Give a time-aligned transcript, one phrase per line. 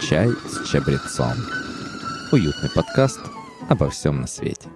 [0.00, 1.34] Чай с чабрецом.
[2.30, 3.20] Уютный подкаст
[3.68, 4.68] обо всем на свете.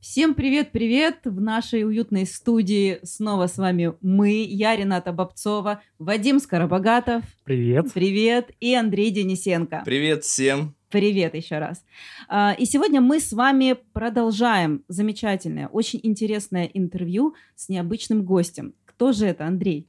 [0.00, 1.20] Всем привет-привет!
[1.24, 7.22] В нашей уютной студии снова с вами мы, я Рената Бобцова, Вадим Скоробогатов.
[7.44, 7.92] Привет.
[7.94, 8.50] Привет.
[8.60, 9.82] И Андрей Денисенко.
[9.84, 10.74] Привет всем.
[10.90, 11.84] Привет еще раз.
[12.28, 18.74] А, и сегодня мы с вами продолжаем замечательное, очень интересное интервью с необычным гостем.
[18.84, 19.88] Кто же это, Андрей?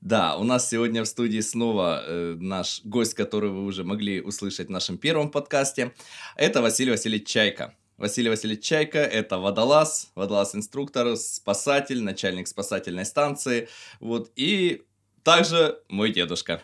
[0.00, 4.68] Да, у нас сегодня в студии снова э, наш гость, который вы уже могли услышать
[4.68, 5.92] в нашем первом подкасте.
[6.36, 7.74] Это Василий Васильевич Чайка.
[7.98, 13.68] Василий Васильевич Чайка– это водолаз, водолаз-инструктор, спасатель, начальник спасательной станции.
[14.00, 14.84] Вот, и
[15.22, 16.62] также мой дедушка.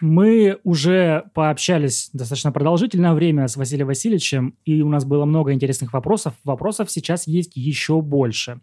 [0.00, 5.92] Мы уже пообщались достаточно продолжительное время с Василием Васильевичем, и у нас было много интересных
[5.92, 6.34] вопросов.
[6.44, 8.60] Вопросов сейчас есть еще больше.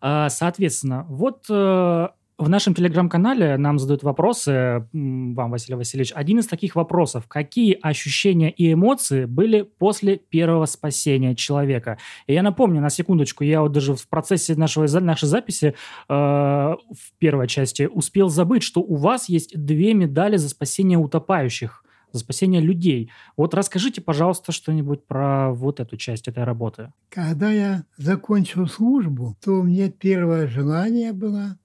[0.00, 6.12] А, соответственно, вот э, в нашем телеграм-канале нам задают вопросы, вам, Василий Васильевич.
[6.14, 7.26] Один из таких вопросов.
[7.26, 11.98] Какие ощущения и эмоции были после первого спасения человека?
[12.28, 15.74] И я напомню, на секундочку, я вот даже в процессе нашего, нашей записи
[16.08, 16.78] э, в
[17.18, 22.62] первой части успел забыть, что у вас есть две медали за спасение утопающих за спасение
[22.62, 23.10] людей.
[23.36, 26.90] Вот расскажите, пожалуйста, что-нибудь про вот эту часть этой работы.
[27.10, 31.58] Когда я закончил службу, то у меня первое желание было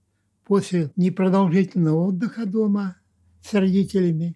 [0.54, 2.98] после непродолжительного отдыха дома
[3.42, 4.36] с родителями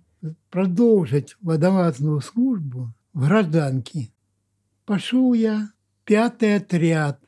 [0.49, 4.09] продолжить водолазную службу в гражданке.
[4.83, 5.69] Пошел я
[6.05, 7.21] пятый отряд,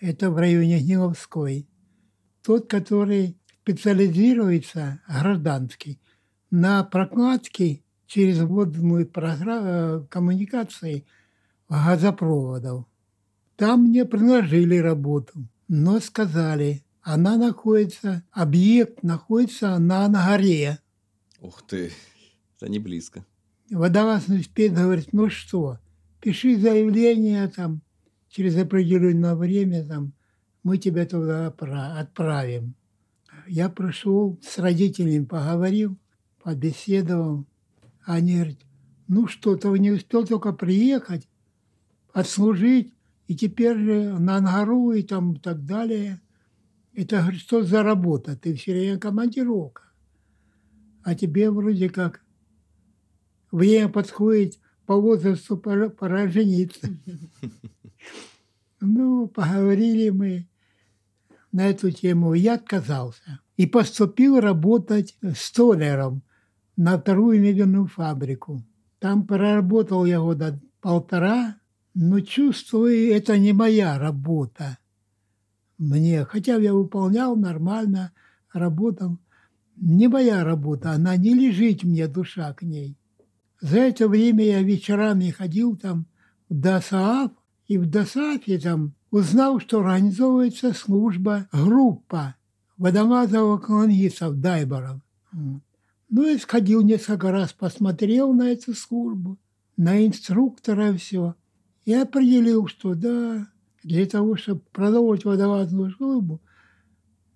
[0.00, 1.66] это в районе Гниловской,
[2.42, 5.98] тот, который специализируется, гражданский,
[6.50, 11.06] на прокладке через водную программу коммуникации
[11.70, 12.84] газопроводов.
[13.56, 20.78] Там мне предложили работу, но сказали, она находится, объект находится на, на горе.
[21.40, 21.90] Ух ты,
[22.56, 23.24] это не близко.
[23.70, 25.78] Водолазный спец говорит, ну что,
[26.20, 27.80] пиши заявление там,
[28.28, 30.12] через определенное время там,
[30.62, 32.74] мы тебя туда отправим.
[33.46, 35.96] Я пришел с родителями, поговорил,
[36.42, 37.46] побеседовал.
[38.04, 38.58] Они говорят,
[39.06, 41.26] ну что, ты не успел только приехать,
[42.12, 42.92] отслужить,
[43.28, 46.20] и теперь же на Ангару и там и так далее–
[46.98, 48.36] это, говорит, что за работа?
[48.36, 49.84] Ты все время командировка.
[51.04, 52.24] А тебе вроде как
[53.52, 56.88] время подходит по возрасту пора, жениться.
[58.80, 60.48] Ну, поговорили мы
[61.52, 62.34] на эту тему.
[62.34, 63.40] Я отказался.
[63.56, 66.22] И поступил работать столяром
[66.76, 68.64] на вторую медленную фабрику.
[68.98, 71.56] Там проработал я года полтора,
[71.94, 74.78] но чувствую, это не моя работа
[75.78, 78.12] мне, хотя я выполнял нормально,
[78.52, 79.18] работал.
[79.76, 82.96] Не моя работа, она не лежит мне душа к ней.
[83.60, 86.06] За это время я вечерами ходил там
[86.48, 87.30] в ДОСААФ,
[87.68, 92.34] и в ДОСААФе там узнал, что организовывается служба, группа
[92.76, 95.00] водолазов-колонистов, дайберов.
[96.10, 99.38] Ну, я сходил несколько раз, посмотрел на эту службу,
[99.76, 101.34] на инструктора все,
[101.84, 103.48] и определил, что да,
[103.82, 106.40] для того, чтобы продолжить водолазную службу,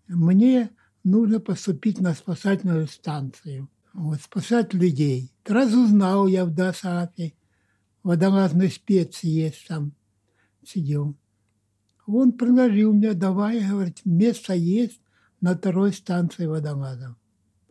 [0.08, 0.70] мне
[1.04, 5.32] нужно поступить на спасательную станцию, вот, спасать людей.
[5.44, 7.34] Разузнал я в ДОСАФе,
[8.02, 9.92] водолазный спец есть там,
[10.64, 11.16] сидел.
[12.06, 15.00] Он предложил мне, давай, говорит, место есть
[15.40, 17.16] на второй станции водолазов.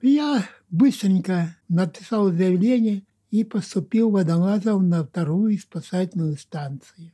[0.01, 7.11] Я быстренько написал заявление и поступил водолазов на вторую спасательную станцию.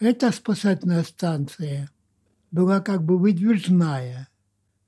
[0.00, 1.90] Эта спасательная станция
[2.50, 4.28] была как бы выдвижная.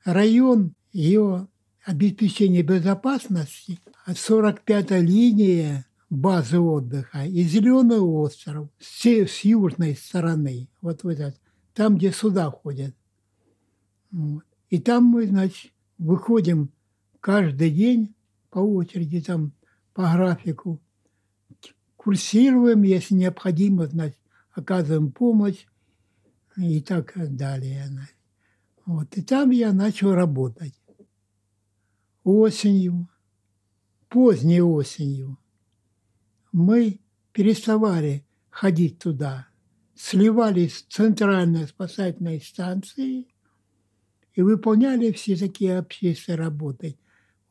[0.04, 1.48] Район ее
[1.84, 3.78] обеспечения безопасности,
[4.08, 11.40] 45-я линия базы отдыха и Зеленый остров с, с южной стороны, вот в этот,
[11.74, 12.94] там, где суда ходят.
[14.10, 14.44] Вот.
[14.70, 16.70] И там мы, значит, выходим
[17.20, 18.14] каждый день
[18.50, 19.52] по очереди, там,
[19.92, 20.80] по графику,
[21.96, 24.18] курсируем, если необходимо, значит,
[24.56, 25.66] оказываем помощь
[26.56, 27.88] и так далее.
[28.84, 29.16] Вот.
[29.16, 30.74] И там я начал работать.
[32.24, 33.08] Осенью,
[34.08, 35.38] поздней осенью,
[36.50, 37.00] мы
[37.32, 39.46] переставали ходить туда,
[39.94, 43.28] сливались с центральной спасательной станции
[44.34, 46.98] и выполняли все такие общественные работы,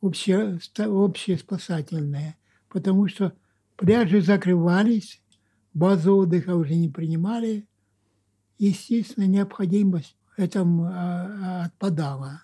[0.00, 2.36] общие, общие спасательные,
[2.68, 3.32] потому что
[3.76, 5.22] пляжи закрывались,
[5.76, 7.68] базу отдыха уже не принимали.
[8.58, 12.42] Естественно, необходимость в этом а, а, отпадала.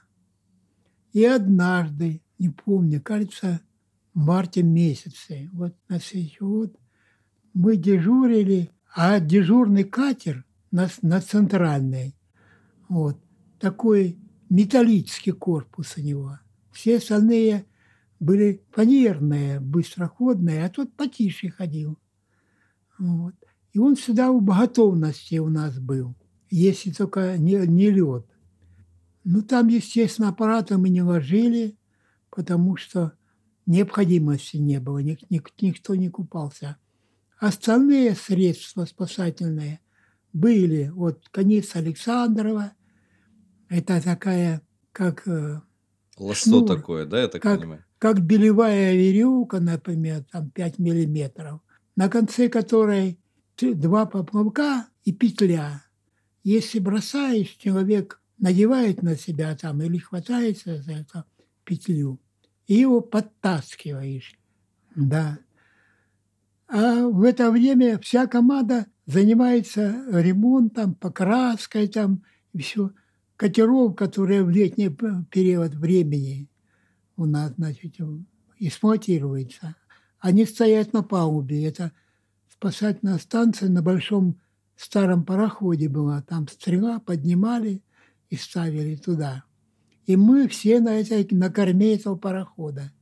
[1.14, 3.60] И однажды, не помню, кажется,
[4.12, 6.76] в марте месяце, вот на следующий год,
[7.54, 12.14] мы дежурили, а дежурный катер на, на центральной,
[12.88, 13.18] вот,
[13.58, 14.18] такой
[14.50, 16.38] металлический корпус у него.
[16.70, 17.64] Все остальные
[18.20, 21.98] были фанерные, быстроходные, а тот потише ходил.
[23.02, 23.34] Вот.
[23.72, 26.14] И он всегда в готовности у нас был,
[26.50, 28.24] если только не, не лед.
[29.24, 31.76] Ну, там, естественно, аппараты мы не ложили,
[32.30, 33.12] потому что
[33.66, 36.76] необходимости не было, ник, ник, никто не купался.
[37.38, 39.80] Остальные средства спасательные
[40.32, 40.92] были.
[40.94, 42.72] Вот конец Александрова,
[43.68, 44.62] это такая,
[44.92, 45.26] как...
[45.26, 45.60] Э,
[46.18, 47.84] Лассо шнур, такое, да, я так как, понимаю?
[47.98, 51.60] Как белевая веревка, например, там 5 миллиметров,
[51.96, 53.18] на конце которой
[53.58, 55.84] два поплавка и петля.
[56.44, 61.24] Если бросаешь, человек надевает на себя там или хватается за эту
[61.64, 62.18] петлю,
[62.66, 64.38] и его подтаскиваешь.
[64.96, 65.38] Да.
[66.68, 72.90] А в это время вся команда занимается ремонтом, покраской там, и все.
[73.36, 74.88] Катеров, которые в летний
[75.30, 76.48] период времени
[77.16, 77.96] у нас, значит,
[78.58, 79.76] эксплуатируются,
[80.22, 81.66] они стоят на палубе.
[81.66, 81.92] Это
[82.48, 84.40] спасательная станция на большом
[84.76, 86.22] старом пароходе была.
[86.22, 87.82] Там стрела поднимали
[88.30, 89.44] и ставили туда.
[90.06, 92.92] И мы все на, этой, на корме этого парохода.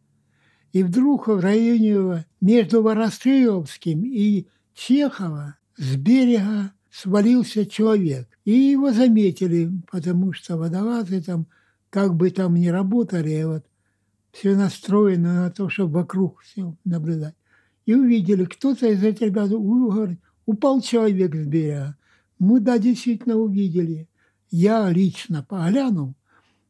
[0.72, 8.28] И вдруг в районе между Воростыловским и Чехова с берега свалился человек.
[8.46, 11.46] И его заметили, потому что водолазы там,
[11.90, 13.66] как бы там ни работали, вот,
[14.32, 17.34] все настроено на то, чтобы вокруг все наблюдать
[17.90, 21.96] и увидели, кто-то из этих ребят говорит, упал человек с берега.
[22.38, 24.08] Мы, да, действительно увидели.
[24.48, 26.14] Я лично поглянул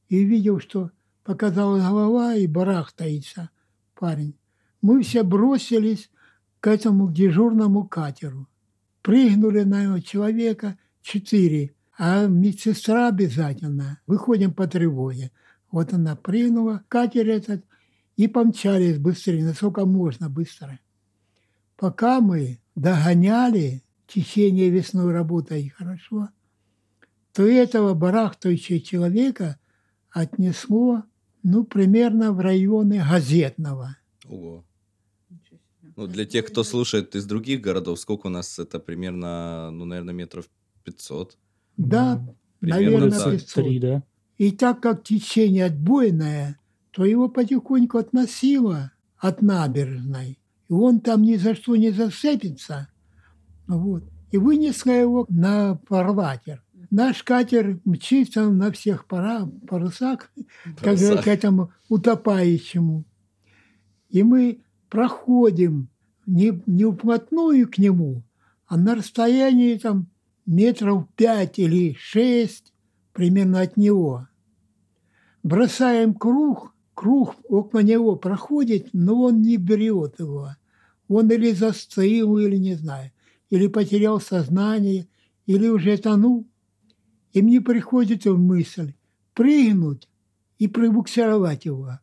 [0.09, 0.91] и видел, что
[1.23, 3.51] показалась голова и барахтается
[3.95, 4.35] парень.
[4.81, 6.11] Мы все бросились
[6.61, 8.49] к этому дежурному катеру.
[9.03, 14.01] Прыгнули на его человека четыре, а медсестра обязательно.
[14.07, 15.33] Выходим по тревоге.
[15.71, 17.65] Вот она прыгнула, катер этот,
[18.17, 20.79] и помчались быстрее, насколько можно быстро.
[21.77, 26.29] Пока мы догоняли течение весной работой хорошо,
[27.33, 29.59] то этого барахтающего человека
[30.11, 31.05] отнесло
[31.43, 33.97] ну, примерно в районы Газетного.
[34.29, 34.65] Ого.
[35.97, 40.15] Ну, для тех, кто слушает из других городов, сколько у нас это примерно, ну, наверное,
[40.15, 40.49] метров
[40.85, 41.39] 500?
[41.77, 43.33] Да, ну, наверное, так.
[43.33, 43.81] 500.
[43.81, 44.03] да.
[44.41, 46.59] И так как течение отбойное,
[46.93, 50.41] то его потихоньку относило от набережной
[50.71, 52.89] и он там ни за что не зацепится.
[53.67, 54.05] Вот.
[54.31, 56.63] И вынесла его на фарватер.
[56.91, 60.33] Наш катер мчится на всех пора, парусах,
[60.81, 63.05] как к этому утопающему.
[64.11, 65.89] И мы проходим
[66.25, 68.23] не, не вплотную к нему,
[68.67, 70.07] а на расстоянии там
[70.47, 72.73] метров пять или шесть
[73.13, 74.29] примерно от него.
[75.43, 80.51] Бросаем круг, круг около него проходит, но он не берет его.
[81.09, 83.11] Он или застыл, или не знаю,
[83.49, 85.09] или потерял сознание,
[85.47, 86.47] или уже тонул.
[87.33, 88.95] И мне приходит в мысль
[89.35, 90.09] прыгнуть
[90.59, 91.99] и пробуксировать его.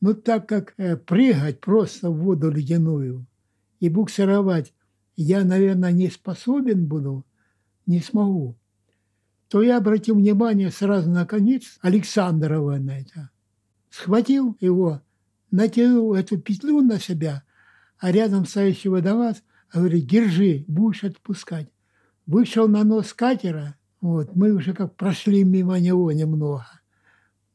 [0.00, 3.26] Но так как э, прыгать просто в воду ледяную
[3.80, 4.74] и буксировать
[5.16, 7.24] я, наверное, не способен буду,
[7.86, 8.56] не смогу,
[9.48, 13.30] то я обратил внимание сразу на конец Александрова на это.
[13.90, 15.02] Схватил его,
[15.50, 17.42] натянул эту петлю на себя
[17.98, 21.68] а рядом стоящий водолаз говорит, держи, будешь отпускать.
[22.26, 26.66] Вышел на нос катера, вот, мы уже как прошли мимо него немного.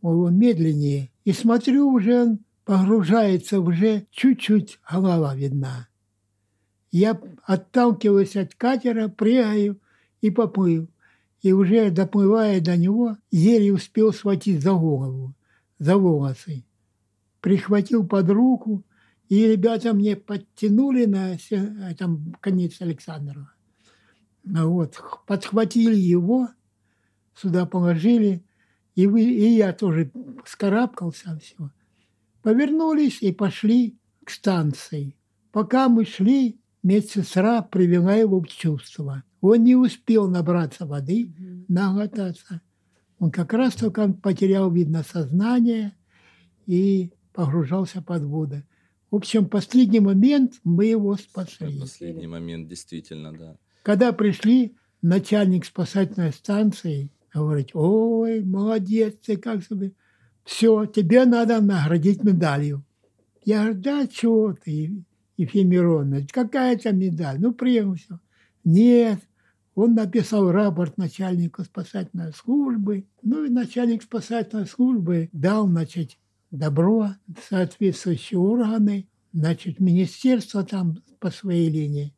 [0.01, 1.11] Он медленнее.
[1.23, 5.87] И смотрю, уже он погружается, уже чуть-чуть голова видна.
[6.91, 9.79] Я отталкиваюсь от катера, прыгаю
[10.21, 10.89] и поплыл.
[11.41, 15.33] И уже доплывая до него, еле успел схватить за голову,
[15.79, 16.63] за волосы.
[17.39, 18.83] Прихватил под руку,
[19.27, 21.37] и ребята мне подтянули на
[21.89, 23.51] этом конец Александрова.
[24.43, 26.49] Вот, подхватили его,
[27.35, 28.43] сюда положили,
[28.95, 30.11] и, вы, и я тоже
[30.45, 31.71] скарабкался, все.
[32.41, 35.15] Повернулись и пошли к станции.
[35.51, 39.23] Пока мы шли, медсестра привела его в чувство.
[39.41, 41.65] Он не успел набраться воды, mm-hmm.
[41.67, 42.61] наглотаться.
[43.19, 45.93] Он как раз только потерял, видно, сознание
[46.67, 48.63] и погружался под воду.
[49.09, 51.79] В общем, последний момент мы его спасли.
[51.79, 53.57] Последний момент, действительно, да.
[53.83, 59.93] Когда пришли, начальник спасательной станции говорит, ой, молодец, ты как себе.
[60.43, 62.83] все, тебе надо наградить медалью.
[63.43, 65.03] Я говорю, да что ты,
[65.37, 67.39] Ефим Миронович, какая это медаль?
[67.39, 68.19] Ну, приехал все.
[68.63, 69.19] Нет,
[69.75, 73.05] он написал рапорт начальнику спасательной службы.
[73.21, 76.17] Ну и начальник спасательной службы дал, значит,
[76.51, 77.11] добро
[77.49, 82.13] соответствующие органы, значит, министерство там по своей линии,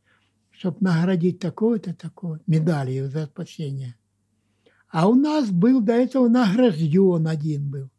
[0.49, 3.95] чтобы наградить такое-то, такое, медалью за спасение.
[4.89, 7.89] А у нас был до этого награжден один был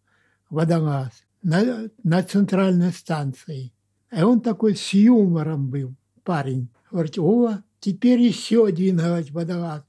[0.51, 1.11] водолаз
[1.43, 3.73] на, на центральной станции.
[4.11, 6.69] И он такой с юмором был, парень.
[6.91, 9.85] Говорит, о, теперь еще один, говорит, водолаз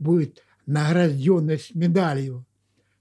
[0.00, 2.44] будет награжденный с медалью.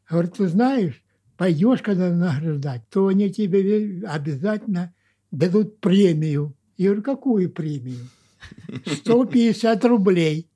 [0.07, 1.03] Говорит, ты знаешь,
[1.35, 4.93] пойдешь, когда награждать, то они тебе обязательно
[5.31, 6.55] дадут премию.
[6.77, 8.07] Я говорю, какую премию?
[8.85, 10.47] 150 рублей.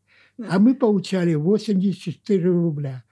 [0.48, 3.04] А мы получали 84 рубля.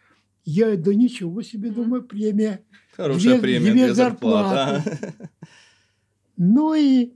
[0.45, 2.61] Я, да ничего себе, думаю, премия.
[2.95, 5.01] Хорошая две, премия, две зарплаты.
[6.37, 7.13] Ну и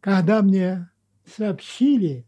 [0.00, 0.90] когда мне
[1.24, 2.26] сообщили,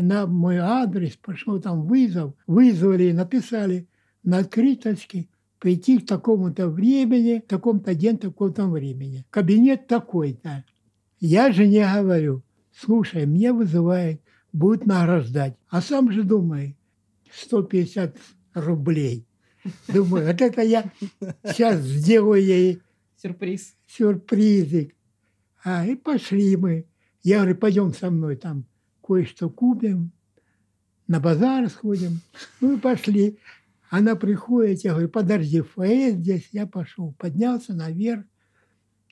[0.00, 3.86] и на мой адрес пошел там вызов, вызвали и написали
[4.22, 5.28] на открыточке
[5.58, 9.26] прийти к такому-то времени, такому-то день, такому-то времени.
[9.30, 10.64] Кабинет такой-то.
[11.20, 12.42] Я же не говорю,
[12.72, 15.56] слушай, мне вызывает, будет награждать.
[15.68, 16.74] А сам же думаю,
[17.30, 18.16] 150
[18.54, 19.26] рублей.
[19.88, 20.90] Думаю, вот это я
[21.44, 22.80] сейчас сделаю ей
[23.20, 23.74] сюрприз.
[23.86, 24.96] Сюрпризик.
[25.62, 26.86] А, и пошли мы.
[27.22, 28.64] Я говорю, пойдем со мной там
[29.10, 30.12] кое-что купим,
[31.08, 32.20] на базар сходим.
[32.60, 33.40] Ну и пошли.
[33.88, 36.48] Она приходит, я говорю, подожди, фойе здесь.
[36.52, 38.24] Я пошел, поднялся наверх,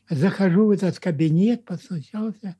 [0.09, 2.57] захожу в этот кабинет, постучался,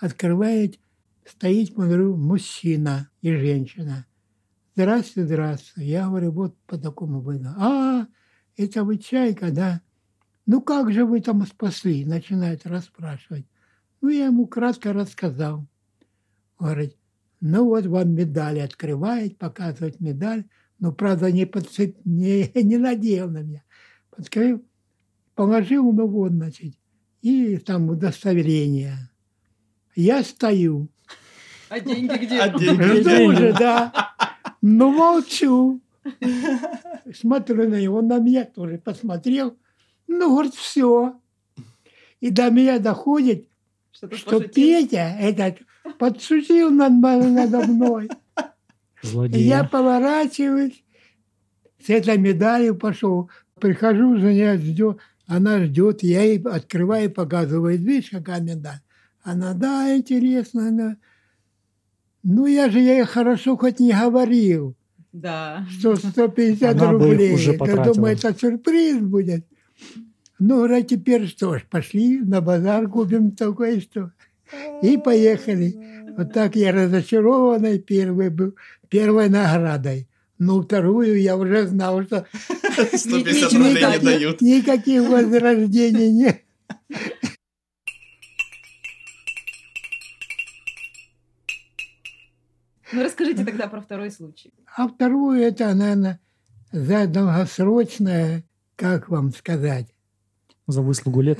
[0.00, 0.80] открывает,
[1.24, 4.04] стоит, смотрю, мужчина и женщина.
[4.74, 5.88] Здравствуйте, здравствуйте.
[5.88, 7.54] Я говорю, вот по такому было.
[7.56, 8.08] А,
[8.56, 9.80] это вы чайка, да?
[10.44, 12.04] Ну как же вы там спасли?
[12.04, 13.46] Начинает расспрашивать.
[14.00, 15.68] Ну, я ему кратко рассказал.
[16.58, 16.96] Говорит,
[17.40, 20.44] ну вот вам медаль открывает, показывает медаль,
[20.78, 21.96] но, правда, не, подцеп...
[22.04, 23.62] не, не надел на меня.
[24.10, 24.64] Подкрыл,
[25.34, 26.74] положил, ну вот, значит,
[27.22, 29.10] и там удостоверение.
[29.96, 30.88] Я стою.
[31.68, 32.40] А деньги где?
[32.40, 34.14] А деньги Жду уже, да.
[34.60, 35.80] Ну, молчу.
[37.14, 39.56] Смотрю на него, он на меня тоже посмотрел.
[40.06, 41.18] Ну, говорит, все.
[42.20, 43.48] И до меня доходит,
[43.90, 44.42] что пошутил.
[44.42, 45.58] Петя этот
[46.10, 48.08] подшутил над, надо мной.
[49.02, 49.46] И Злодея.
[49.58, 50.82] я поворачиваюсь,
[51.84, 53.30] с этой медалью пошел.
[53.60, 58.80] Прихожу, женя ждет, она ждет, я ей открываю, показываю, видишь, какая медаль.
[59.22, 60.96] Она, да, интересно, она.
[62.22, 64.74] Ну, я же ей хорошо хоть не говорил,
[65.12, 65.66] Да.
[65.70, 67.34] что 150 Она бы рублей.
[67.34, 67.94] уже Я потратила.
[67.94, 69.46] думаю, это сюрприз будет.
[70.38, 74.10] Ну, а теперь что ж, пошли на базар, купим такое что.
[74.82, 75.74] И поехали.
[76.16, 78.54] Вот так я разочарованный первый был,
[78.88, 80.08] первой наградой.
[80.38, 82.26] Ну, вторую я уже знал, что
[82.92, 84.40] 150 Ничего рублей не дают.
[84.40, 86.40] никаких возрождений нет.
[92.92, 94.52] Ну, расскажите тогда про второй случай.
[94.76, 96.20] А вторую это, наверное,
[96.70, 98.44] за долгосрочное,
[98.76, 99.86] как вам сказать,
[100.66, 101.38] За выслугу лет.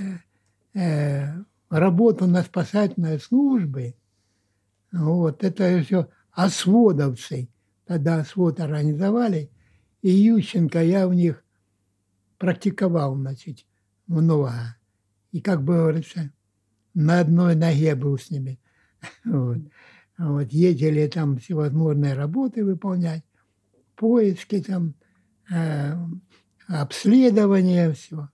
[0.74, 1.26] э,
[1.70, 3.94] работу на спасательной службе.
[4.92, 7.48] Вот, это все осводовцы.
[7.86, 9.50] Тогда освод организовали.
[10.02, 11.44] И Ющенко, я у них
[12.38, 13.64] практиковал, значит,
[14.06, 14.76] много.
[15.32, 16.30] И, как бы говорится,
[16.94, 18.60] на одной ноге был с ними.
[19.24, 19.58] Вот.
[20.16, 23.24] Вот, ездили там всевозможные работы выполнять,
[23.96, 24.94] поиски там,
[25.52, 25.92] э,
[26.68, 28.28] обследование, все.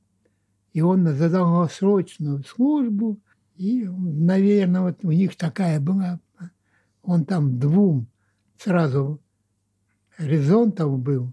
[0.73, 3.21] И он за долгосрочную службу,
[3.57, 6.21] и, наверное, вот у них такая была,
[7.03, 8.07] он там двум
[8.57, 9.21] сразу
[10.17, 11.33] горизонтов был,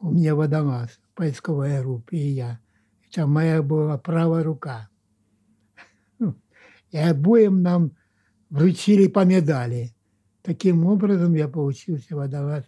[0.00, 2.60] у меня водолаз, поисковая группа, и я.
[3.10, 4.88] Это моя была правая рука.
[6.90, 7.92] И обоим нам
[8.48, 9.94] вручили по медали.
[10.42, 12.64] Таким образом я получился водолаз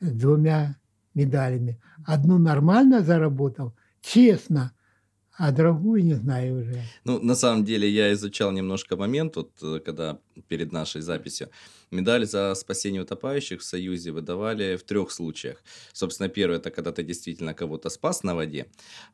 [0.00, 0.76] с двумя
[1.14, 1.80] медалями.
[2.04, 4.72] Одну нормально заработал, честно,
[5.38, 6.82] а другую не знаю уже.
[7.04, 10.18] Ну, на самом деле, я изучал немножко момент, вот, э, когда
[10.48, 11.48] перед нашей записью.
[11.90, 15.62] Медаль за спасение утопающих в Союзе выдавали в трех случаях.
[15.92, 18.66] Собственно, первый– это когда ты действительно кого-то спас на воде.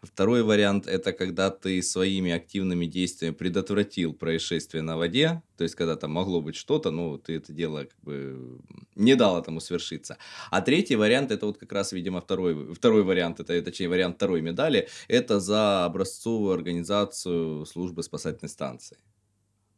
[0.03, 5.97] Второй вариант– это когда ты своими активными действиями предотвратил происшествие на воде, То есть, когда
[5.97, 8.59] там могло быть что-то, ну, ты это дело как бы
[8.97, 10.19] не дал этому свершиться.
[10.51, 14.41] А третий вариант, это вот как раз, видимо, второй, второй вариант, это, точнее, вариант второй
[14.43, 18.99] медали, это за образцовую организацию службы спасательной станции.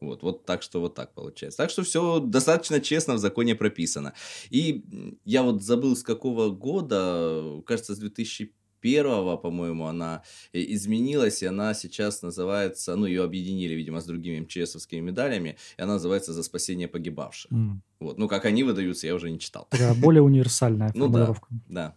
[0.00, 1.58] Вот, вот так что вот так получается.
[1.58, 4.12] Так что все достаточно честно в законе прописано.
[4.50, 4.84] И
[5.24, 10.22] я вот забыл с какого года, кажется, с 2000 первого, по-моему, она
[10.52, 15.94] изменилась, и она сейчас называется, ну, ее объединили, видимо, с другими МЧСовскими медалями, и она
[15.94, 17.50] называется «За спасение погибавших».
[17.50, 17.80] Mm.
[18.00, 18.18] Вот.
[18.18, 19.66] Ну, как они выдаются, я уже не читал.
[19.70, 21.46] Такая более универсальная формулировка.
[21.50, 21.96] Ну, да, да.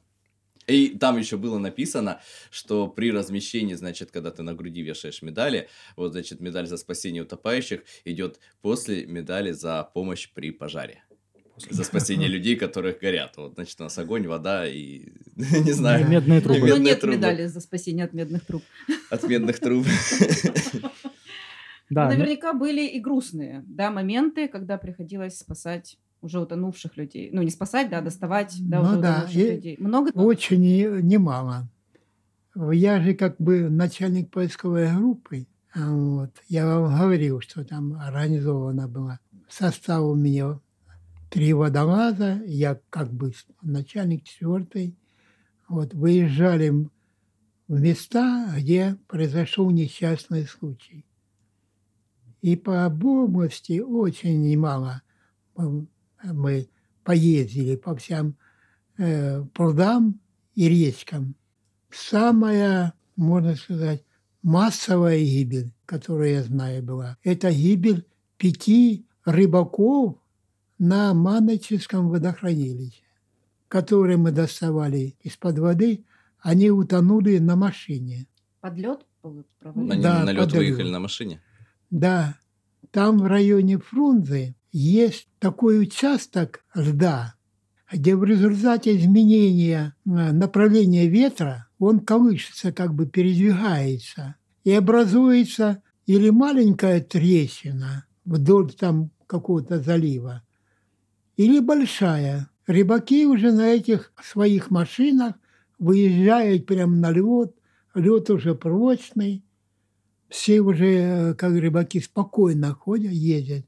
[0.70, 2.22] И там еще было написано,
[2.52, 7.24] что при размещении, значит, когда ты на груди вешаешь медали, вот, значит, медаль за спасение
[7.24, 11.04] утопающих идет после медали за помощь при пожаре
[11.70, 13.36] за спасение людей, которых горят.
[13.38, 16.08] Вот, значит, у нас огонь, вода и, не знаю...
[16.08, 16.68] Медные трубы.
[16.68, 17.18] Но нет трубы.
[17.18, 18.64] медали за спасение от медных труб.
[19.10, 19.86] От медных труб.
[21.92, 27.30] Да, Наверняка были и грустные да, моменты, когда приходилось спасать уже утонувших людей.
[27.32, 29.10] Ну, не спасать, да, а доставать да, ну, уже да.
[29.12, 29.78] утонувших и людей.
[29.80, 30.12] Много?
[30.14, 31.70] Очень немало.
[32.56, 35.48] Я же как бы начальник поисковой группы.
[35.76, 36.32] Вот.
[36.48, 39.20] Я вам говорил, что там организована была.
[39.48, 40.60] Состав у меня
[41.30, 44.96] три водолаза, я как бы начальник четвертой.
[45.68, 46.70] Вот, выезжали
[47.68, 51.06] в места, где произошел несчастный случай.
[52.42, 55.04] И по области очень немало
[56.24, 56.70] мы
[57.04, 58.36] поездили по всем
[58.98, 60.20] э, прудам
[60.56, 61.36] и речкам.
[61.90, 64.04] Самая, можно сказать,
[64.42, 68.06] массовая гибель, которую я знаю была, это гибель
[68.38, 70.18] пяти рыбаков
[70.78, 73.04] на Маноческом водохранилище,
[73.68, 76.06] которые мы доставали из-под воды,
[76.40, 78.28] они утонули на машине.
[78.62, 79.06] Под лед
[79.64, 81.42] Они да, на лед выехали на машине?
[81.90, 82.38] Да.
[82.92, 87.36] Там в районе Фрунзе есть такой участок льда,
[87.92, 96.30] где в результате изменения э, направления ветра он колышется, как бы передвигается, и образуется или
[96.30, 100.44] маленькая трещина вдоль там какого-то залива,
[101.38, 102.50] или большая.
[102.68, 105.36] Рыбаки уже на этих своих машинах
[105.80, 107.56] выезжают прямо на лед,
[107.96, 109.44] лед уже прочный,
[110.30, 113.66] все уже, как рыбаки, спокойно ходят, ездят.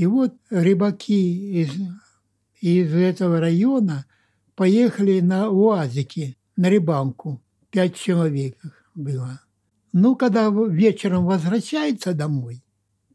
[0.00, 1.72] И вот рыбаки из,
[2.62, 4.06] из этого района
[4.54, 7.42] поехали на УАЗике, на рыбалку.
[7.70, 8.56] Пять человек
[8.94, 9.42] было.
[9.92, 12.64] Ну, когда вечером возвращается домой,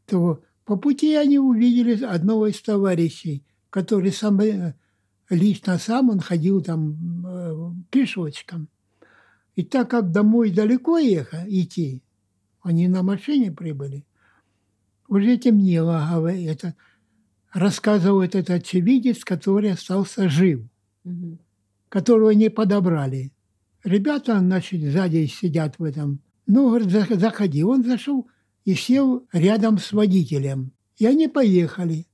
[0.04, 4.76] то по пути они увидели одного из товарищей, который сам, э,
[5.28, 8.68] лично сам он ходил там э, пешочком.
[9.56, 12.04] И так как домой далеко ехать, идти,
[12.62, 14.06] они на машине прибыли,
[15.08, 16.74] уже темнело, это,
[17.52, 20.60] рассказывает этот очевидец, который остался жив,
[21.04, 21.38] угу.
[21.88, 23.32] которого не подобрали.
[23.84, 26.20] Ребята, значит, сзади сидят в этом.
[26.46, 27.62] Ну, говорит, заходи.
[27.62, 28.28] Он зашел,
[28.66, 30.72] и сел рядом с водителем.
[30.98, 32.06] И они поехали.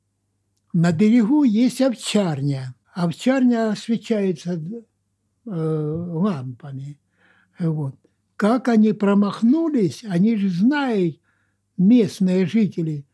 [0.73, 2.75] На берегу есть овчарня.
[2.95, 4.63] Овчарня освещается
[5.47, 7.01] э, лампами.
[7.59, 7.97] Вот.
[8.37, 11.17] Как они промахнулись, они же знают,
[11.77, 13.07] местные жители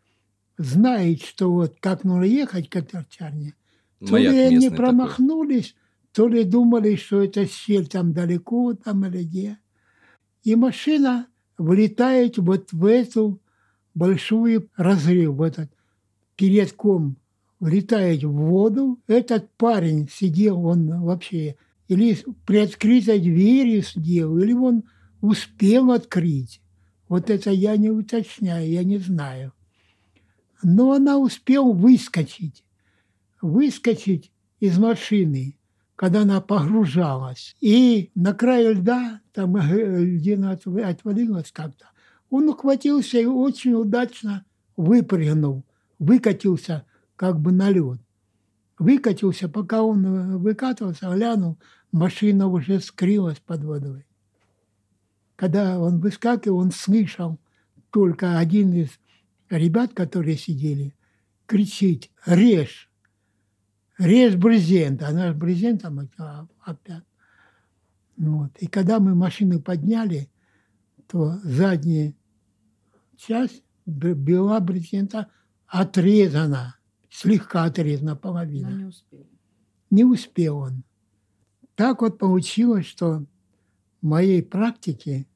[0.57, 3.55] знают, что вот как нужно ехать к овчарне.
[4.01, 5.83] То Маяк ли они промахнулись, такой.
[6.13, 9.59] то ли думали, что это щель там далеко, там или где.
[10.45, 13.41] И машина влетает вот в эту
[13.95, 15.71] большую разрыв, в этот
[16.37, 17.17] передком
[17.59, 19.01] влетает в воду.
[19.09, 21.57] Этот парень сидел, он вообще
[21.89, 22.17] или
[22.47, 24.85] при открытой двери сидел, или он
[25.21, 26.61] успел открыть.
[27.09, 29.53] Вот это я не уточняю, я не знаю.
[30.63, 32.65] Но она успела выскочить.
[33.41, 35.59] Выскочить из машины
[35.99, 37.57] когда она погружалась.
[37.61, 41.87] И на краю льда, там э, льдина отвалилась как-то,
[42.31, 44.45] он ухватился и очень удачно
[44.77, 45.65] выпрыгнул,
[45.99, 47.99] выкатился как бы на лед.
[48.79, 51.59] Выкатился, пока он э, выкатывался, глянул,
[51.91, 54.07] машина уже скрылась под водой.
[55.39, 57.39] Когда он выскакивал, он слышал
[57.93, 58.91] только один из
[59.49, 60.97] ребят, которые сидели,
[61.47, 62.89] кричит «Режь!»
[63.99, 66.09] режь брезент, а наш брезентом
[66.61, 67.05] опять.
[68.17, 68.51] Вот.
[68.59, 70.29] И когда мы машину подняли,
[71.07, 72.15] то задняя
[73.17, 75.29] часть была брезента
[75.67, 76.77] отрезана,
[77.11, 78.71] слегка отрезана половина.
[78.71, 79.27] Но не успел.
[79.91, 80.83] Не успел он.
[81.75, 83.25] Так вот получилось, что
[84.01, 85.27] моей практике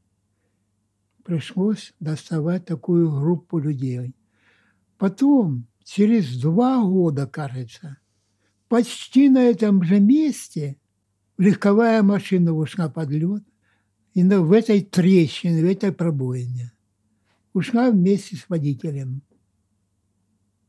[1.25, 4.15] пришлось доставать такую группу людей.
[4.99, 7.99] Потом, через два года, кажется,
[8.69, 10.77] почти на этом же месте
[11.39, 13.45] легковая машина ушла под лед.
[14.15, 16.73] И в этой трещине, в этой пробоине
[17.55, 19.23] ушла вместе с водителем.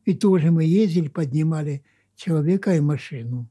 [0.06, 1.84] И тоже мы ездили, поднимали
[2.15, 3.49] человека и машину.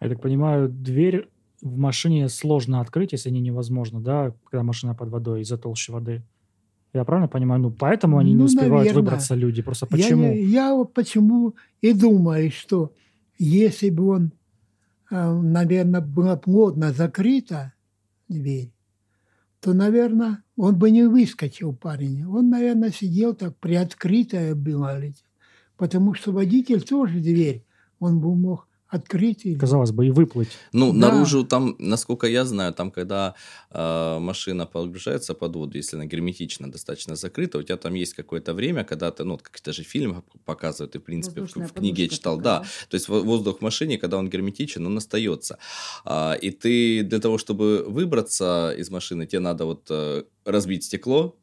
[0.00, 1.28] Я так понимаю, дверь
[1.64, 6.22] в машине сложно открыть, если не невозможно, да, когда машина под водой из-за толщи воды.
[6.92, 7.60] Я правильно понимаю?
[7.60, 9.00] Ну, поэтому они не Ну, успевают наверно.
[9.00, 9.62] выбраться люди.
[9.62, 10.32] Просто Я, почему?
[10.32, 12.92] не- я вот почему и думаю, что
[13.38, 14.32] если бы он,
[15.10, 17.72] наверное, была плотно закрыта
[18.28, 18.70] дверь,
[19.60, 22.24] то, наверное, он бы не выскочил парень.
[22.26, 25.00] Он, наверное, сидел так приоткрытая была.
[25.76, 27.64] Потому что водитель тоже дверь,
[27.98, 29.44] он бы мог открыть.
[29.46, 30.48] или- Казалось бы, и выплыть.
[30.72, 30.98] Ну, Да.
[31.10, 33.34] наружу там, насколько я знаю, там, когда
[33.76, 38.54] э, машина погружается под воду, если она герметично достаточно закрыта, у тебя там есть какое-то
[38.54, 42.02] время, когда ты, ну, как даже фильм показывают, и, в принципе, в, Воздушная в книге
[42.04, 42.66] я читал, такая, да.
[42.88, 45.58] То есть во- воздух в машине, когда он герметичен, он остается.
[46.04, 51.34] А, и ты для того, чтобы выбраться из машины, тебе надо вот э, разбить стекло,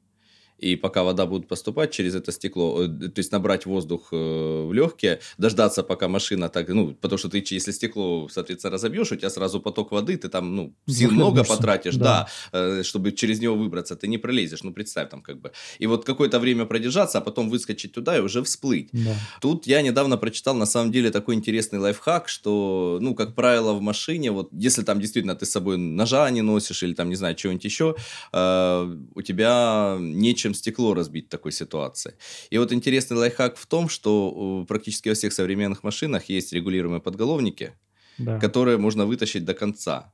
[0.61, 4.73] и пока вода будет поступать через это стекло, э, то есть набрать воздух э, в
[4.73, 9.29] легкие, дождаться, пока машина так, ну, потому что ты, если стекло, соответственно, разобьешь, у тебя
[9.29, 12.27] сразу поток воды, ты там, ну, сил много потратишь, да.
[12.51, 15.51] да, э, чтобы через него выбраться, ты не пролезешь, ну, представь там как бы.
[15.79, 18.89] И вот какое-то время продержаться, а потом выскочить туда и уже всплыть.
[18.93, 19.15] Да.
[19.41, 23.81] Тут я недавно прочитал, на самом деле, такой интересный лайфхак, что, ну, как правило, в
[23.81, 27.35] машине, вот, если там действительно ты с собой ножа не носишь или там, не знаю,
[27.35, 27.95] чего-нибудь еще,
[28.33, 32.13] э, у тебя нечем стекло разбить в такой ситуации.
[32.49, 37.01] И вот интересный лайфхак в том, что э, практически во всех современных машинах есть регулируемые
[37.01, 37.73] подголовники,
[38.17, 38.39] да.
[38.39, 40.13] которые можно вытащить до конца.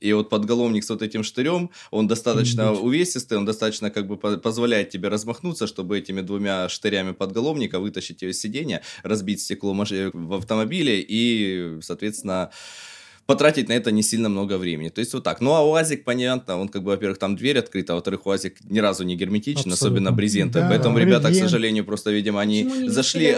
[0.00, 4.38] И вот подголовник с вот этим штырем, он достаточно увесистый, он достаточно как бы по-
[4.38, 10.10] позволяет тебе размахнуться, чтобы этими двумя штырями подголовника вытащить ее из сиденья, разбить стекло маши-
[10.14, 12.50] в автомобиле и, соответственно,
[13.30, 14.88] потратить на это не сильно много времени.
[14.88, 15.40] То есть вот так.
[15.40, 18.78] Ну, а УАЗик, понятно, он как бы, во-первых, там дверь открыта, а во-вторых, УАЗик ни
[18.80, 19.86] разу не герметичен, Абсолютно.
[19.86, 20.62] особенно брезентом.
[20.62, 21.48] Да, Поэтому ребята, к брезент.
[21.50, 23.34] сожалению, просто, видимо, они не зашли...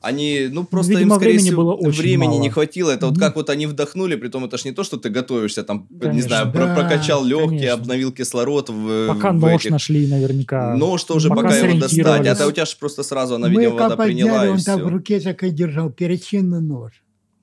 [0.00, 2.40] Они, ну, просто Видимо, им, скорее времени всего, было очень времени мало.
[2.42, 2.90] не хватило.
[2.90, 5.62] Это вот как вот они вдохнули, при том это ж не то, что ты готовишься,
[5.62, 6.28] там, не Конечно.
[6.28, 7.72] знаю, про- Да, прокачал легкие, конечно.
[7.74, 10.74] обновил кислород в Пока в нож этих- нашли наверняка.
[10.76, 12.26] Нож тоже, Пока пока, его достать.
[12.26, 14.50] А то у тебя же просто сразу она, Мы видимо, вода как приняла подняли, и
[14.52, 14.66] он все.
[14.76, 16.92] так в руке так и держал, перочинный нож.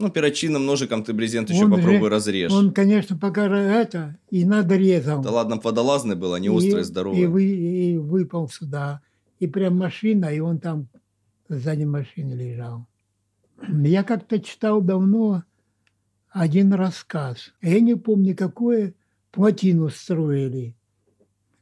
[0.04, 2.52] Ну, перочинным ножиком ты брезент еще Он попробуй же- разрежь.
[2.52, 5.22] Он, конечно, пока это и надрезал.
[5.22, 7.22] Да ладно, водолазный был, а не острый, здоровый.
[7.22, 9.02] И, вы, и выпал сюда.
[9.39, 10.89] И прям машина, и он там
[11.48, 12.86] сзади машины лежал.
[13.68, 15.44] Я как-то читал давно
[16.30, 17.54] один рассказ.
[17.62, 18.94] Я не помню, какое
[19.32, 20.76] плотину строили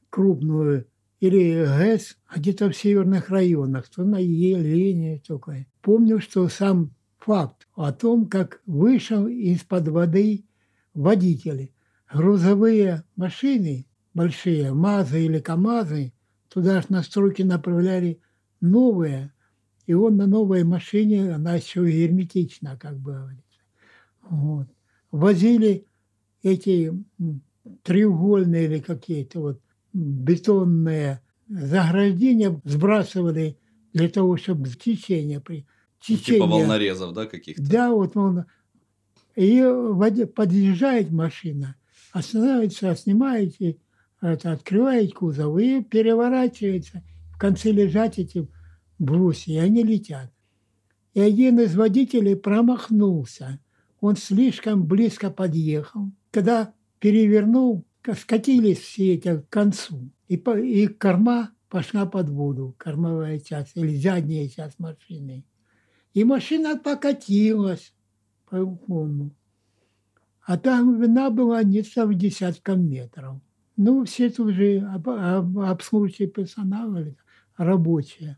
[0.10, 0.88] крупную
[1.20, 5.68] или ГЭС, а где-то в северных районах, то на Елене только.
[5.82, 10.46] Помню, что сам факт о том, как вышел из-под воды
[10.94, 11.74] водители.
[12.12, 16.14] Грузовые машины, большие, МАЗы или КАМАЗы,
[16.50, 18.20] туда же на стройки направляли
[18.60, 19.34] новые,
[19.86, 23.62] и он на новой машине, она еще герметична, как бы говорится.
[24.30, 24.68] Вот.
[25.12, 25.88] Возили
[26.44, 26.94] эти
[27.84, 29.62] треугольные или какие-то вот
[29.94, 33.58] бетонные заграждения, сбрасывали
[33.94, 35.66] для того, чтобы течение при
[36.08, 37.62] Ну, Типа волнорезов, да, каких-то?
[37.64, 38.46] да, вот он.
[39.36, 39.64] И
[40.36, 41.76] подъезжает машина,
[42.12, 43.78] останавливается, снимаете,
[44.20, 47.04] это, открывает кузов и переворачивается.
[47.34, 48.48] В конце лежат эти
[49.00, 50.32] брусья, и они летят.
[51.14, 53.60] И один из водителей промахнулся.
[54.00, 56.12] Он слишком близко подъехал.
[56.32, 60.10] Когда перевернул, ка- скатились все эти к концу.
[60.28, 65.44] И, по- и корма пошла под воду, кормовая часть или задняя часть машины.
[66.14, 67.94] И машина покатилась
[68.50, 69.32] по уклону.
[70.46, 73.38] А там глубина была где-то в десяткам метров.
[73.78, 77.16] Ну, все тут же об, об, обслуживающий персонал, или
[77.56, 78.38] рабочие,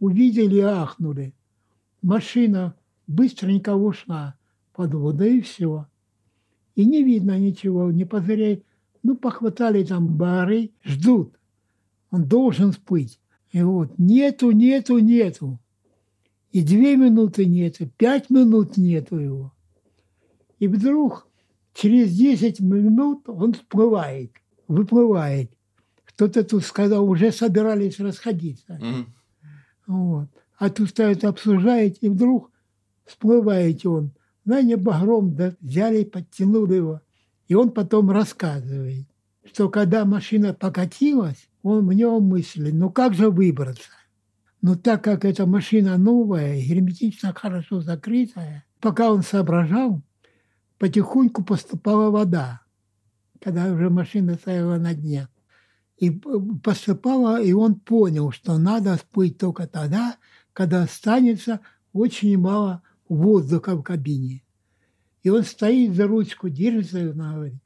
[0.00, 1.34] увидели и ахнули.
[2.00, 2.74] Машина
[3.06, 4.34] быстренько ушла
[4.72, 5.86] под воду, и все.
[6.74, 8.64] И не видно ничего, не позыряй.
[9.02, 11.38] Ну, похватали там бары, ждут.
[12.10, 13.20] Он должен всплыть.
[13.50, 15.58] И вот нету, нету, нету.
[16.52, 19.52] И две минуты нету, пять минут нету его.
[20.58, 21.26] И вдруг
[21.74, 24.32] через 10 минут он всплывает,
[24.68, 25.50] выплывает.
[26.04, 28.74] Кто-то тут сказал, уже собирались расходиться.
[28.74, 29.06] Мгм.
[29.86, 30.28] Вот.
[30.58, 32.50] А тут стоит, обсуждает, и вдруг
[33.06, 34.12] всплывает он.
[34.44, 37.00] На багром да, взяли, подтянули его.
[37.48, 39.06] И он потом рассказывает,
[39.44, 43.88] что когда машина покатилась, он в нем мысли, ну как же выбраться?
[44.62, 50.00] Но так как эта машина новая, герметично хорошо закрытая, пока он соображал,
[50.78, 52.62] потихоньку поступала вода,
[53.40, 55.28] когда уже машина стояла на дне.
[55.96, 60.16] И поступала, и он понял, что надо спыть только тогда,
[60.52, 61.60] когда останется
[61.92, 64.44] очень мало воздуха в кабине.
[65.24, 67.62] И он стоит за ручку, держится, говорит,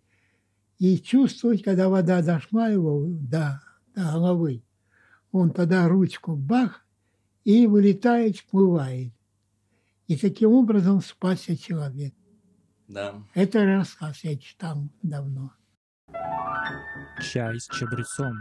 [0.79, 3.61] и чувствует, когда вода дошла его до,
[3.95, 4.63] до головы.
[5.33, 6.86] Он тогда ручку бах,
[7.47, 9.13] и вылетает, всплывает.
[10.09, 12.13] И таким образом спасся человек.
[12.89, 13.23] Да.
[13.35, 15.53] Это рассказ я читал давно.
[17.21, 18.35] Чай с чабрецом.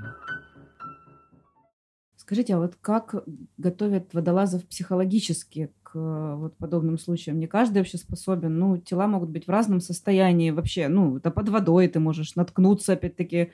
[2.15, 3.23] Скажите, а вот как
[3.57, 7.37] готовят водолазов психологически к вот подобным случаям?
[7.37, 8.57] Не каждый вообще способен.
[8.57, 10.87] Ну, тела могут быть в разном состоянии вообще.
[10.87, 13.51] Ну, это под водой ты можешь наткнуться, опять-таки,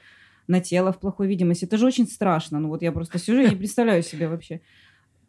[0.48, 1.66] на тело в плохой видимости.
[1.66, 2.62] Это же очень страшно.
[2.62, 4.62] Ну, вот я просто сижу и не представляю себе вообще.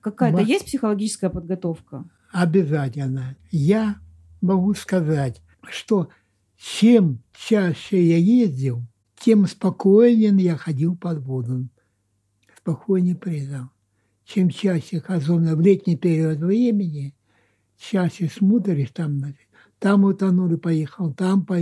[0.03, 2.05] Какая-то Ма- есть психологическая подготовка?
[2.33, 3.37] Обязательно.
[3.51, 3.97] Я
[4.41, 6.09] могу сказать, что
[6.57, 8.83] чем чаще я ездил,
[9.17, 11.69] тем спокойнее я ходил под воду.
[12.59, 13.71] Спокойнее призал.
[14.25, 17.15] Чем чаще, особенно в летний период времени,
[17.79, 21.59] чаще смотришь, там, значит, там утонули, поехал, там по...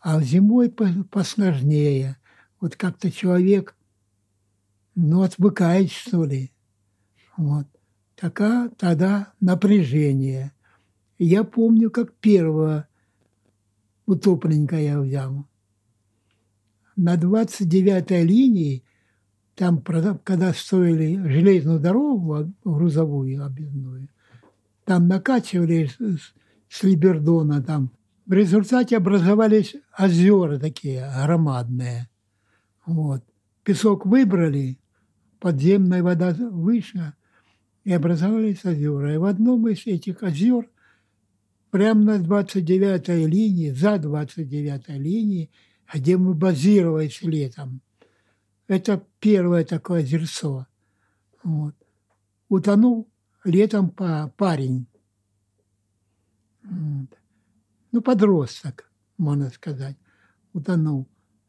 [0.00, 2.16] А зимой по- посложнее.
[2.60, 3.74] Вот как-то человек,
[4.94, 6.52] ну, отвыкает, что ли.
[7.36, 7.66] Вот.
[8.14, 10.52] Такая тогда напряжение.
[11.18, 12.88] Я помню, как первого
[14.06, 15.46] утопленника я взял.
[16.96, 18.84] На 29-й линии,
[19.54, 19.82] там,
[20.24, 24.08] когда строили железную дорогу а, грузовую, объездную,
[24.84, 25.90] там накачивали
[26.68, 27.90] с Либердона, там.
[28.24, 32.08] В результате образовались озера такие громадные.
[32.84, 33.22] Вот.
[33.62, 34.78] Песок выбрали,
[35.38, 37.14] подземная вода выше,
[37.86, 39.14] и образовались озера.
[39.14, 40.68] И в одном из этих озер,
[41.70, 45.50] прямо на 29-й линии, за 29-й линией,
[45.94, 47.80] где мы базировались летом,
[48.66, 50.66] это первое такое озерцо.
[51.44, 51.76] Вот.
[52.48, 53.08] Утонул
[53.44, 54.88] летом па- парень.
[56.64, 59.96] Ну, подросток, можно сказать,
[60.52, 61.06] утонул.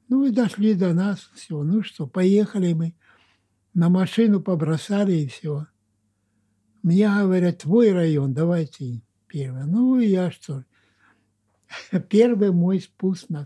[0.08, 1.63] Ну, и дошли до нас, все.
[1.63, 2.93] Ну что, поехали мы.
[3.73, 5.65] На машину побросали и все.
[6.88, 9.65] Мне говорят, твой район, давай ты первый.
[9.65, 10.63] Ну, я что?
[12.08, 13.45] Первый мой спуск на,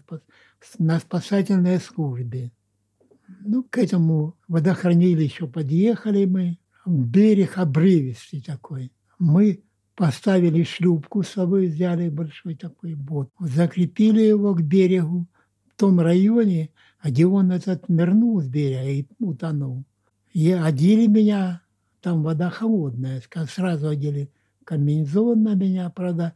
[0.77, 2.51] на спасательной службе.
[3.39, 6.59] Ну, к этому водохранилищу подъехали мы.
[6.85, 8.91] Берег обрывистый такой.
[9.17, 9.63] Мы
[9.95, 13.31] поставили шлюпку с собой, взяли большой такой бот.
[13.39, 15.25] Закрепили его к берегу
[15.67, 16.69] в том районе,
[17.03, 19.83] где он этот нырнул с берега и утонул.
[20.31, 21.63] И одели меня,
[22.01, 24.31] там вода холодная, сразу одели
[24.65, 26.33] комбинезон на меня, правда,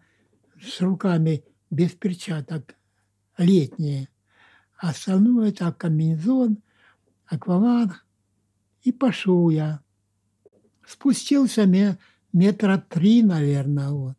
[0.61, 2.75] с руками без перчаток,
[3.37, 4.09] летние.
[4.77, 6.59] А Остальное так, комбинезон,
[7.25, 8.05] акваланг.
[8.83, 9.81] И пошел я.
[10.85, 11.97] Спустился ме-
[12.33, 14.17] метра три, наверное, вот,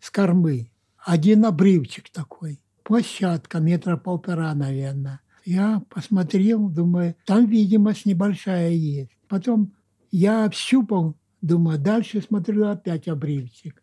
[0.00, 0.70] с кормы.
[0.98, 2.60] Один обрывчик такой.
[2.82, 5.20] Площадка метра полтора, наверное.
[5.44, 9.16] Я посмотрел, думаю, там видимость небольшая есть.
[9.28, 9.73] Потом
[10.16, 13.82] я общупал, думаю, дальше смотрю, опять обрывчик.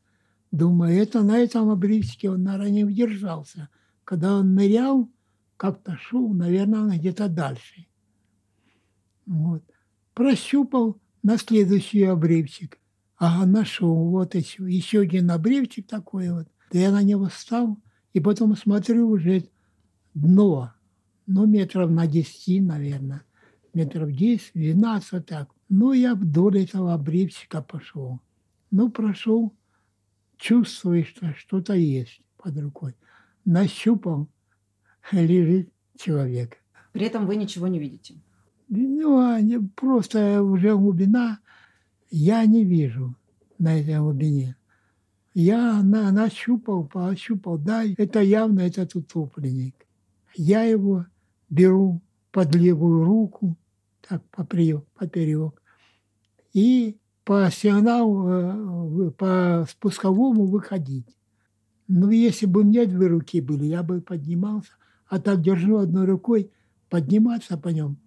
[0.50, 3.68] Думаю, это на этом обрывчике он, наверное, не удержался.
[4.06, 5.10] Когда он нырял,
[5.58, 7.86] как-то шел, наверное, он где-то дальше.
[9.26, 9.62] Вот.
[10.14, 12.80] Прощупал на следующий обрывчик.
[13.18, 14.10] Ага, нашел.
[14.10, 16.48] Вот еще, еще один обрывчик такой вот.
[16.72, 17.78] Да я на него встал,
[18.14, 19.50] и потом смотрю уже
[20.14, 20.72] дно.
[21.28, 23.24] Ну, метров на 10, наверное.
[23.74, 25.50] Метров 10, 12 так.
[25.74, 28.20] Ну, я вдоль этого обрывчика пошел.
[28.72, 29.54] Ну, прошел,
[30.36, 32.94] чувствую, что что-то есть под рукой.
[33.46, 34.28] Нащупал,
[35.14, 36.58] лежит человек.
[36.92, 38.16] При этом вы ничего не видите.
[38.68, 39.40] Ну, а
[39.78, 41.40] просто уже глубина
[42.10, 43.16] я не вижу
[43.58, 44.58] на этой глубине.
[45.34, 49.88] Я на, нащупал, поощупал, да, это явно этот утопленник.
[50.36, 51.06] Я его
[51.50, 52.02] беру
[52.34, 53.56] под левую руку,
[54.02, 55.61] так поперек, поперек,
[56.54, 61.08] и по сигналу, э, по спусковому выходить.
[61.88, 64.72] Ну, если бы у меня две руки были, я бы поднимался,
[65.08, 66.52] а так держу одной рукой,
[66.90, 67.98] подниматься по нем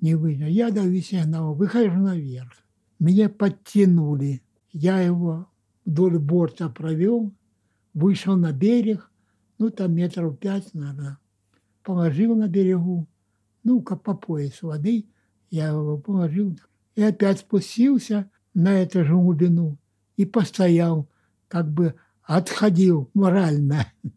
[0.00, 0.46] не выйду.
[0.46, 2.52] Я даю сигнал, выхожу наверх.
[2.98, 4.42] Меня подтянули.
[4.72, 5.48] Я его
[5.84, 7.32] вдоль борта провел,
[7.94, 9.10] вышел на берег,
[9.58, 11.18] ну, там метров пять, наверное,
[11.82, 13.06] положил на берегу,
[13.64, 15.06] ну, как по пояс воды,
[15.50, 16.56] я его положил.
[16.94, 19.78] И опять спустился, на эту же глубину
[20.16, 21.08] и постоял,
[21.48, 23.86] как бы отходил морально.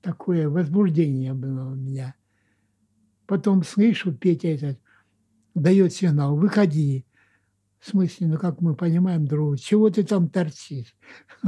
[0.00, 2.14] Такое возбуждение было у меня.
[3.26, 4.80] Потом слышу, Петя этот
[5.54, 7.04] дает сигнал, выходи.
[7.78, 10.94] В смысле, ну как мы понимаем друг, чего ты там торчишь?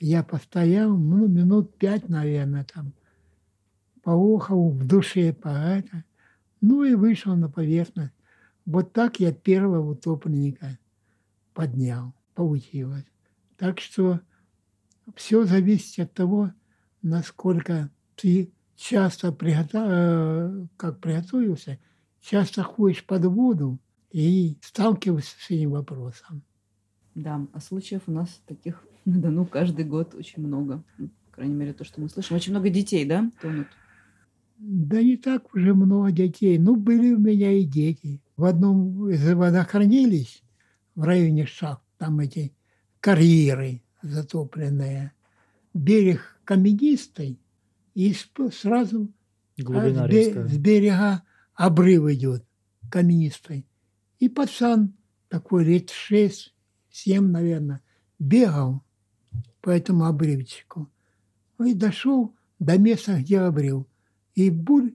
[0.00, 2.92] Я постоял, ну, минут пять, наверное, там,
[4.02, 6.04] поохал в душе по это,
[6.60, 8.14] ну и вышел на поверхность.
[8.66, 10.78] Вот так я первого утопленника
[11.54, 13.06] поднял, получилось.
[13.56, 14.20] Так что
[15.14, 16.52] все зависит от того,
[17.02, 19.36] насколько ты часто.
[19.72, 21.78] Э, как приготовился,
[22.20, 23.78] часто ходишь под воду
[24.10, 26.42] и сталкиваешься с этим вопросом.
[27.14, 30.84] Да, а случаев у нас таких на Дону каждый год очень много.
[30.98, 32.36] Ну, по крайней мере, то, что мы слышим.
[32.36, 33.66] Очень много детей, да, тонут?
[34.58, 36.58] Да не так уже много детей.
[36.58, 38.20] Ну, были у меня и дети.
[38.36, 40.42] В одном из водохранилищ
[40.94, 42.52] в районе шахт, там эти
[43.00, 45.12] карьеры затопленные.
[45.74, 47.38] Берег каменистый,
[47.94, 48.14] и
[48.52, 49.12] сразу
[49.56, 51.22] Глубина с, с берега
[51.54, 52.44] обрыв идет
[52.90, 53.66] каменистый.
[54.18, 54.94] И пацан
[55.28, 56.54] такой лет шесть,
[56.90, 57.82] семь, наверное,
[58.18, 58.82] бегал
[59.60, 60.88] по этому обрывчику.
[61.64, 63.84] И дошел до места, где обрыв.
[64.38, 64.92] И бурь,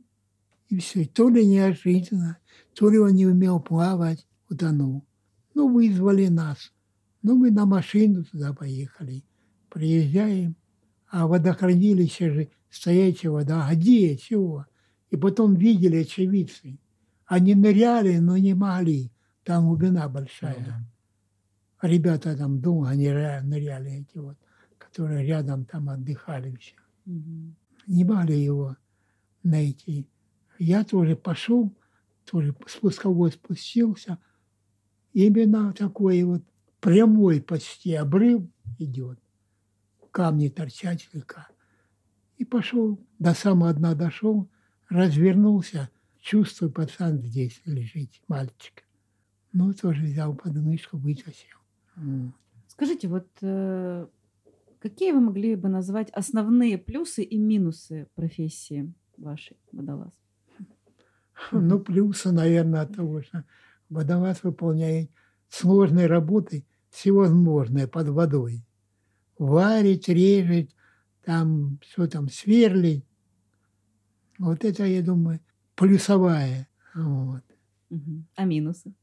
[0.70, 1.04] и все.
[1.04, 2.38] То ли неожиданно,
[2.74, 5.04] то ли он не умел плавать, утонул.
[5.54, 6.72] Ну, вызвали нас.
[7.24, 9.26] Ну, мы на машину туда поехали.
[9.70, 10.56] Приезжаем,
[11.10, 13.68] а водохранилище же стоячая вода.
[13.68, 14.66] А где, чего?
[15.12, 16.80] И потом видели очевидцы.
[17.26, 19.12] Они ныряли, но не могли.
[19.44, 20.56] Там глубина большая.
[20.58, 21.90] Ну, да.
[21.90, 24.38] Ребята там думали, они ныряли эти вот,
[24.78, 26.76] которые рядом там отдыхали все.
[27.06, 27.56] Угу.
[27.88, 28.78] Не могли его
[29.44, 30.08] найти.
[30.60, 31.72] Я тоже пошел,
[32.26, 34.18] тоже спусковой спустился.
[35.14, 36.44] Именно такой вот
[36.80, 38.44] прямой почти обрыв
[38.80, 39.20] идет.
[40.12, 41.48] Камни торчат слегка.
[42.38, 44.50] И пошел, до самого дна дошел,
[44.90, 48.84] развернулся, чувствую, пацан здесь лежит, мальчик.
[49.52, 51.58] Ну, тоже взял подмышку, вытащил.
[52.68, 54.08] Скажите, вот э,
[54.80, 60.14] какие вы могли бы назвать основные плюсы и минусы профессии вашей водолаз?
[61.52, 63.44] Ну, плюсы, наверное, от того, что
[63.90, 65.12] водолаз выполняет
[65.50, 68.66] сложные работы, всевозможные под водой.
[69.38, 70.72] Варить, режет,
[71.24, 73.06] там все там сверлить.
[74.38, 75.40] Вот это, я думаю,
[75.76, 76.68] плюсовая.
[76.94, 77.44] Вот.
[78.36, 78.94] А минусы?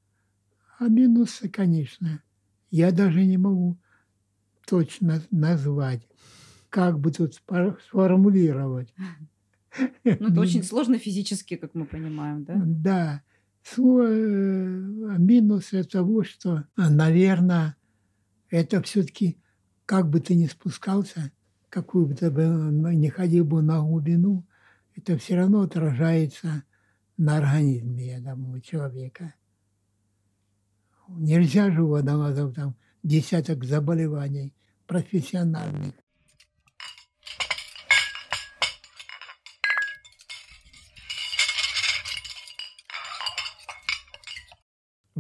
[0.79, 2.23] А минусы, конечно,
[2.71, 3.77] я даже не могу
[4.67, 6.07] точно назвать,
[6.69, 8.95] как бы тут сформулировать.
[9.79, 12.55] Ну, это очень сложно физически, как мы понимаем, да?
[12.65, 13.23] Да.
[13.77, 17.77] Э, минусы того, что, наверное,
[18.49, 19.39] это все-таки,
[19.87, 21.31] как бы ты ни спускался,
[21.69, 24.45] какую бы ты не ходил бы на глубину,
[24.97, 26.65] это все равно отражается
[27.17, 29.35] на организме, я думаю, человека.
[31.09, 34.55] Нельзя же у водолазов там десяток заболеваний
[34.87, 35.95] профессиональных.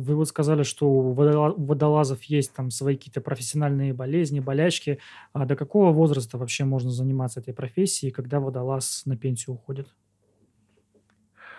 [0.00, 4.98] Вы вот сказали, что у водолазов есть там свои какие-то профессиональные болезни, болячки.
[5.32, 9.88] А до какого возраста вообще можно заниматься этой профессией, когда водолаз на пенсию уходит?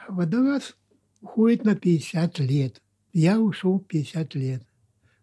[0.07, 0.75] Водолаз
[1.21, 2.81] уходит на 50 лет.
[3.13, 4.63] Я ушел 50 лет.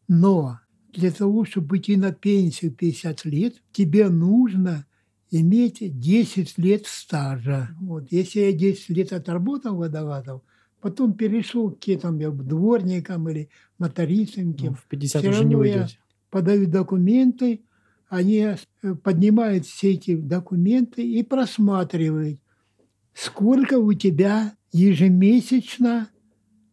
[0.07, 0.61] Но
[0.93, 4.87] для того, чтобы идти на пенсию 50 лет, тебе нужно
[5.31, 7.71] иметь 10 лет стажа.
[7.81, 8.11] Вот.
[8.11, 10.43] Если я 10 лет отработал водолазов,
[10.81, 14.55] Потом перешел к там, я, дворникам или мотористам.
[14.59, 15.99] Ну, в 50 Все уже не выйдете.
[16.31, 17.63] подаю документы,
[18.09, 22.41] они э, поднимают все эти документы и просматривают,
[23.13, 26.09] сколько у тебя ежемесячно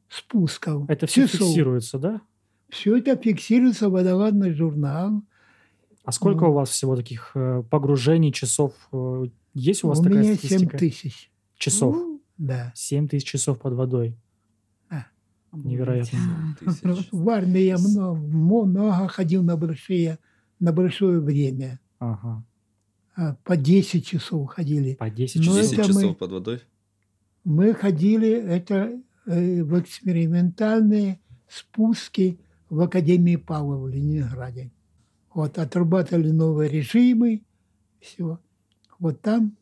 [0.07, 0.89] спусков.
[0.89, 1.47] Это все часов.
[1.47, 2.21] фиксируется, да?
[2.69, 5.23] Все это фиксируется в водолазный журнал.
[6.03, 8.73] А сколько ну, у вас всего таких э, погружений, часов?
[8.91, 9.25] Э,
[9.55, 10.77] есть у вас у такая меня статистика?
[10.77, 11.31] 7 тысяч.
[11.57, 11.95] Часов?
[11.95, 12.71] Ну, да.
[12.75, 14.17] 7 тысяч часов под водой.
[14.89, 15.05] А.
[15.53, 16.57] Невероятно.
[17.11, 20.19] В армии я много, много ходил на большие,
[20.59, 21.79] на большое время.
[21.99, 22.43] Ага.
[23.15, 24.95] А, по 10 часов ходили.
[24.95, 25.61] По 10 часов?
[25.61, 26.61] 10 часов мы, под водой?
[27.45, 34.71] Мы ходили это э, в экспериментальные спуски в Академии Павла в Ленинграде.
[35.33, 37.43] Вот, отрабатывали новые режимы,
[37.99, 38.39] все.
[38.99, 39.55] Вот там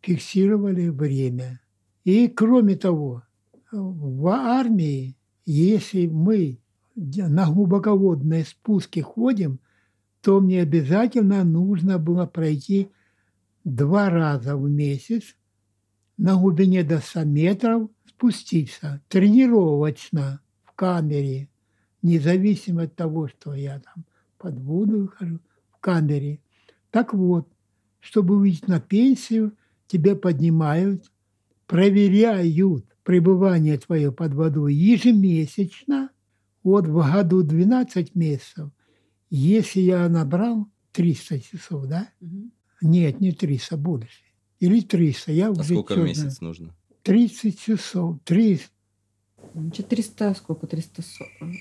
[0.00, 1.61] фиксировали время.
[2.04, 3.22] И кроме того,
[3.70, 6.60] в армии Если мы
[6.94, 9.58] на глубоководные спуски ходим,
[10.20, 12.90] то мне обязательно нужно было пройти
[13.64, 15.34] два раза в месяц
[16.16, 21.48] на глубине до 100 метров спуститься тренировочно в камере,
[22.02, 24.04] независимо от того, что я там
[24.38, 25.40] под воду хожу,
[25.72, 26.40] в камере.
[26.90, 27.48] Так вот,
[27.98, 29.56] чтобы выйти на пенсию,
[29.88, 31.10] тебя поднимают,
[31.66, 36.10] проверяют пребывание твое под водой ежемесячно,
[36.62, 38.70] вот в году 12 месяцев,
[39.30, 42.08] если я набрал 300 часов, да?
[42.20, 42.50] Угу.
[42.82, 44.22] Нет, не 300, больше.
[44.60, 45.32] Или 300.
[45.32, 46.74] Я а сколько в месяц нужно?
[47.02, 48.18] 30 часов.
[48.24, 48.60] 3,
[49.54, 50.66] 400, сколько?
[50.66, 51.30] 340.
[51.40, 51.52] Ну,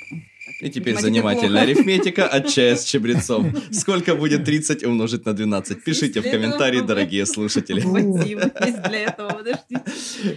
[0.62, 3.54] И теперь занимательная арифметика от чая с чабрецом.
[3.72, 5.84] Сколько будет 30 умножить на 12?
[5.84, 7.82] Пишите в комментарии, дорогие слушатели.
[7.82, 9.84] Вадим, есть для этого, подождите.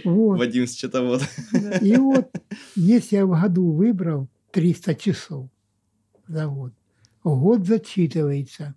[0.03, 1.21] Вадим счетовод.
[1.51, 1.77] Да.
[1.77, 2.29] И вот,
[2.75, 5.49] если я в году выбрал 300 часов
[6.27, 6.73] за год,
[7.23, 8.75] год зачитывается.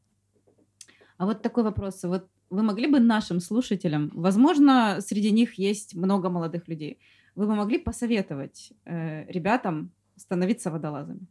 [1.16, 2.03] А вот такой вопрос.
[2.05, 6.99] Вот вы могли бы нашим слушателям, возможно, среди них есть много молодых людей–
[7.39, 11.28] вы бы могли посоветовать э, ребятам становиться водолазами?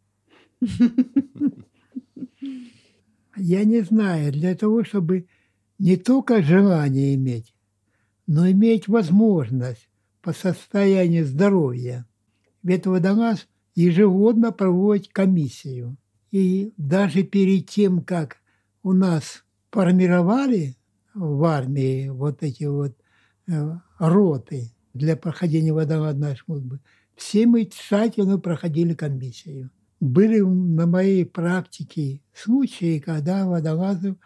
[3.36, 5.28] Я не знаю, для того, чтобы
[5.78, 7.54] не только желание иметь,
[8.26, 9.90] но иметь возможность
[10.22, 12.06] по состоянию здоровья.
[12.64, 13.46] Ведь водолаз
[13.76, 15.98] ежегодно проводит комиссию.
[16.32, 18.38] И даже перед тем, как
[18.82, 20.78] у нас формировали
[21.14, 22.96] в армии вот эти вот
[23.48, 26.80] э, роты для прохождения водолазной службы,
[27.16, 29.72] все мы тщательно проходили комиссию.
[30.00, 34.18] Были на моей практике случаи, когда водолазов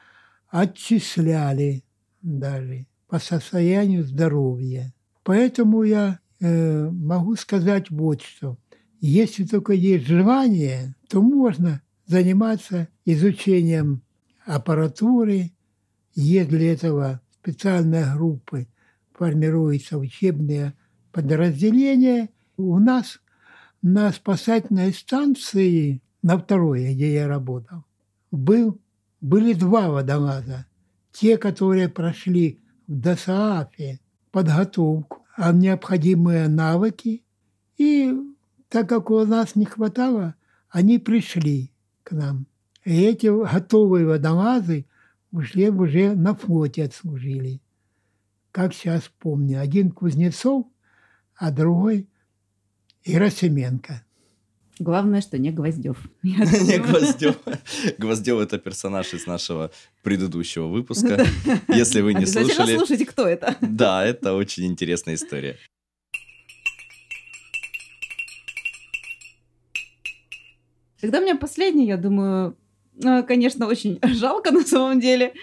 [0.49, 1.83] отчисляли
[2.21, 4.93] даже по состоянию здоровья.
[5.23, 8.57] Поэтому я э, могу сказать вот что.
[8.99, 14.01] Если только есть желание, то можно заниматься изучением
[14.45, 15.51] аппаратуры.
[16.13, 18.67] Есть для этого специальные группы,
[19.21, 20.73] формируются учебные
[21.11, 22.29] подразделения.
[22.57, 23.19] У нас
[23.83, 27.85] на спасательной станции, на второй, где я работал,
[28.31, 28.79] был,
[29.21, 30.65] были два водолаза.
[31.11, 32.57] Те, которые прошли
[32.87, 33.99] в ДОСААФе
[34.31, 37.23] подготовку, а необходимые навыки.
[37.77, 38.11] И
[38.69, 40.33] так как у нас не хватало,
[40.67, 42.47] они пришли к нам.
[42.85, 44.87] И эти готовые водолазы
[45.31, 47.61] ушли уже на флоте отслужили.
[48.51, 50.65] Как сейчас помню, один Кузнецов,
[51.35, 52.09] а другой
[53.05, 54.03] Герасименко.
[54.79, 55.97] Главное, что не Гвоздев.
[56.23, 57.37] Не Гвоздев.
[57.97, 59.71] Гвоздев это персонаж из нашего
[60.01, 61.23] предыдущего выпуска.
[61.67, 63.55] Если вы не слушали, слушайте, кто это.
[63.61, 65.57] да, это очень интересная история.
[70.99, 72.57] Тогда у меня последний, я думаю,
[73.27, 75.33] конечно, очень жалко на самом деле.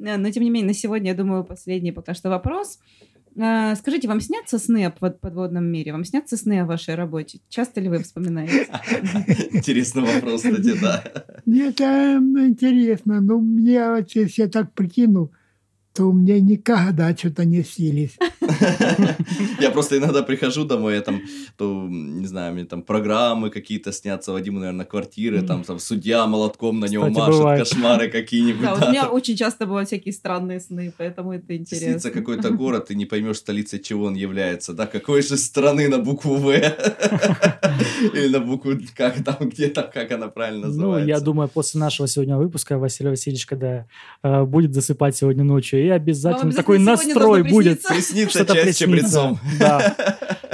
[0.00, 2.78] Э, Но, тем не менее, на сегодня, я думаю, последний пока что вопрос.
[3.36, 5.92] Э, Скажите, вам снятся сны о под- подводном мире?
[5.92, 7.40] Вам снятся сны о вашей работе?
[7.48, 8.66] Часто ли вы вспоминаете?
[9.52, 11.04] Интересный вопрос, кстати, да.
[11.46, 15.32] Мне это интересно, но мне, вот если я так прикину,
[15.94, 18.16] то у меня никогда что-то не снились.
[19.60, 21.20] Я просто иногда прихожу домой, я там,
[21.56, 26.80] то, не знаю, мне там программы какие-то снятся, Вадиму, наверное, квартиры, там, там судья молотком
[26.80, 28.62] на него машет, кошмары какие-нибудь.
[28.62, 32.10] Да, у меня очень часто бывают всякие странные сны, поэтому это Снится интересно.
[32.10, 36.36] какой-то город, ты не поймешь столицей чего он является, да, какой же страны на букву
[36.36, 36.50] В
[38.14, 41.08] или на букву, как там, где там, как она правильно Ну, называется.
[41.08, 43.86] я думаю, после нашего сегодня выпуска Василий Васильевич, когда
[44.22, 47.82] э, будет засыпать сегодня ночью, и обязательно, такой настрой будет.
[47.82, 49.38] Приснится Что-то чай с чабрецом.
[49.58, 49.96] Да.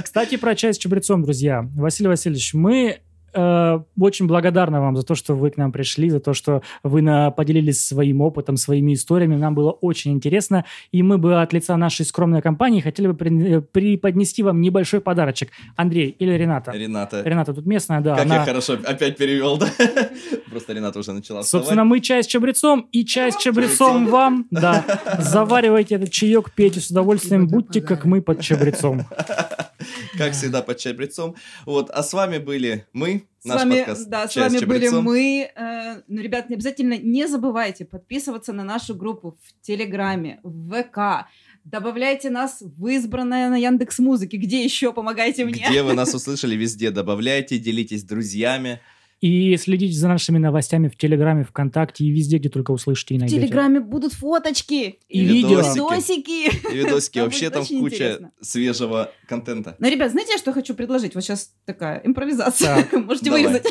[0.02, 1.68] Кстати, про чай с чабрецом, друзья.
[1.74, 3.00] Василий Васильевич, мы
[3.34, 7.02] э, очень благодарны вам за то, что вы к нам пришли, за то, что вы
[7.02, 9.36] на- поделились своим опытом, своими историями.
[9.36, 10.64] Нам было очень интересно.
[10.92, 15.00] И мы бы от лица нашей скромной компании хотели бы при- э, преподнести вам небольшой
[15.00, 15.50] подарочек.
[15.76, 16.72] Андрей или Рената?
[16.72, 18.16] Рената, Рената тут местная, да.
[18.16, 19.68] как она- я хорошо опять перевел, да?
[20.50, 21.66] Просто Рената уже начала вставать.
[21.66, 24.46] Собственно, мы чай с чабрецом и чай с чабрецом вам.
[24.50, 24.84] Да.
[25.18, 27.46] Заваривайте этот чаек, пейте с удовольствием.
[27.46, 29.02] Будьте как мы под чабрецом.
[30.18, 31.34] Как всегда, под чабрецом.
[31.64, 34.86] Вот, а с вами были мы, С наш вами, подкаст да, с «Чай вами были
[34.86, 35.04] чабрецом».
[35.04, 35.50] мы.
[35.54, 41.28] Э, ну, ребят, не обязательно не забывайте подписываться на нашу группу в Телеграме, в ВК.
[41.64, 44.38] Добавляйте нас в избранное на Яндекс Музыке.
[44.38, 45.66] Где еще помогайте мне?
[45.68, 48.80] Где вы нас услышали, везде добавляйте, делитесь с друзьями.
[49.20, 53.20] И следите за нашими новостями в Телеграме, ВКонтакте и везде, где только услышите и В
[53.20, 53.40] найдете.
[53.40, 55.60] Телеграме будут фоточки И видео.
[55.60, 56.48] видосики.
[56.72, 57.18] И видосики.
[57.20, 58.32] Вообще там куча интересно.
[58.40, 59.74] свежего контента.
[59.80, 61.14] Ну, ребят, знаете, что я хочу предложить?
[61.16, 62.84] Вот сейчас такая импровизация.
[62.84, 63.42] Так, Можете давай.
[63.44, 63.66] вырезать.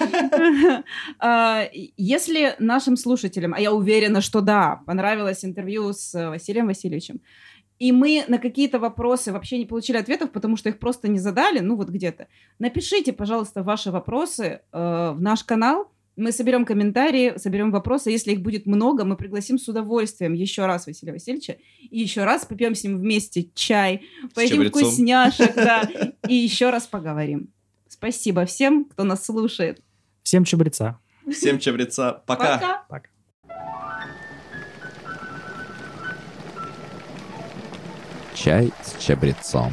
[1.18, 1.64] А,
[1.96, 7.20] Если нашим слушателям, а я уверена, что да, понравилось интервью с Василием Васильевичем,
[7.78, 11.60] и мы на какие-то вопросы вообще не получили ответов, потому что их просто не задали,
[11.60, 12.26] ну вот где-то,
[12.58, 18.10] напишите, пожалуйста, ваши вопросы э, в наш канал, мы соберем комментарии, соберем вопросы.
[18.10, 21.58] Если их будет много, мы пригласим с удовольствием еще раз Василия Васильевича.
[21.80, 24.02] И еще раз попьем с ним вместе чай,
[24.34, 25.88] поедим вкусняшек, да,
[26.28, 27.50] и еще раз поговорим.
[27.86, 29.80] Спасибо всем, кто нас слушает.
[30.24, 30.98] Всем чабреца.
[31.30, 32.24] Всем чабреца.
[32.26, 32.84] Пока.
[32.88, 33.08] Пока.
[38.38, 39.72] Чай с чабрецом.